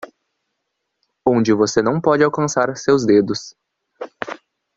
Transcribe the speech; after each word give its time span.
Onde 1.23 1.53
você 1.53 1.79
não 1.79 2.01
pode 2.01 2.23
alcançar 2.23 2.75
seus 2.75 3.05
dedos 3.05 3.53